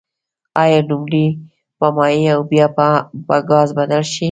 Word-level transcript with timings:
آیا 0.61 0.79
لومړی 0.89 1.25
په 1.77 1.87
مایع 1.97 2.25
او 2.35 2.41
بیا 2.51 2.67
به 2.75 2.89
په 3.27 3.35
ګاز 3.49 3.69
بدل 3.77 4.01
شي؟ 4.11 4.19